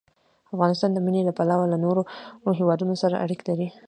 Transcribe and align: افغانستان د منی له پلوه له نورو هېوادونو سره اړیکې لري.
افغانستان 0.53 0.89
د 0.93 0.97
منی 1.05 1.21
له 1.25 1.33
پلوه 1.37 1.65
له 1.73 1.77
نورو 1.85 2.01
هېوادونو 2.59 2.95
سره 3.03 3.21
اړیکې 3.23 3.43
لري. 3.49 3.67